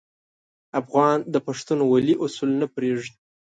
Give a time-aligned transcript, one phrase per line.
[0.81, 3.15] افغان د پښتونولي اصول نه پرېږدي.